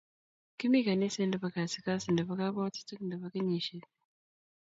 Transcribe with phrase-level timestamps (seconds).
[0.57, 3.85] Kimi kaniset nebo kasikasi nebo kabwatutik nebo kenyisiek